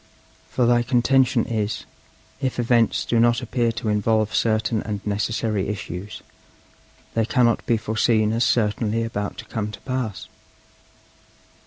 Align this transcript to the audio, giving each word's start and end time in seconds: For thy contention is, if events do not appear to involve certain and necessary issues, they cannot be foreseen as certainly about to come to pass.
For 0.49 0.65
thy 0.65 0.81
contention 0.81 1.45
is, 1.45 1.85
if 2.41 2.57
events 2.57 3.05
do 3.05 3.19
not 3.19 3.39
appear 3.39 3.71
to 3.73 3.89
involve 3.89 4.33
certain 4.33 4.81
and 4.81 4.99
necessary 5.05 5.67
issues, 5.67 6.23
they 7.13 7.23
cannot 7.23 7.63
be 7.67 7.77
foreseen 7.77 8.33
as 8.33 8.43
certainly 8.43 9.03
about 9.03 9.37
to 9.37 9.45
come 9.45 9.71
to 9.71 9.79
pass. 9.81 10.27